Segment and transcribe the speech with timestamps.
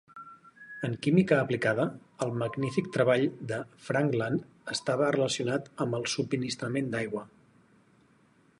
[0.87, 1.83] En química aplicada,
[2.25, 3.59] el magnífic treball de
[3.89, 7.23] Frankland estava relacionat amb el subministrament d'aigua.